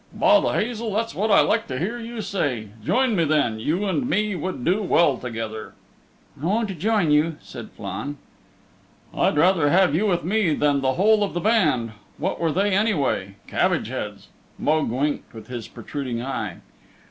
[0.15, 0.91] "By the Hazel!
[0.95, 2.69] that's what I like to hear you say.
[2.83, 3.59] Join me then.
[3.59, 5.75] You and me would do well together."
[6.41, 8.17] "I won't join you," said Flann.
[9.13, 11.91] "I'd rather have you with me than the whole of the band.
[12.17, 13.35] What were they anyway?
[13.45, 16.61] Cabbage heads!" Mogue winked with his protruding eye.